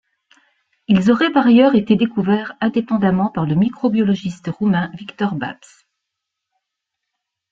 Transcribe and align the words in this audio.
Ils 0.87 1.11
auraient 1.11 1.31
par 1.31 1.45
ailleurs 1.45 1.75
été 1.75 1.95
découverts 1.95 2.55
indépendamment 2.59 3.29
par 3.29 3.45
le 3.45 3.53
microbiologiste 3.53 4.47
roumain 4.47 4.89
Victor 4.95 5.35
Babeș. 5.35 5.85